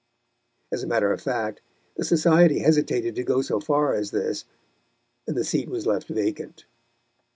[0.71, 1.61] As a matter of fact,
[1.95, 4.45] the society hesitated to go so far as this,
[5.27, 6.65] and the seat was left vacant.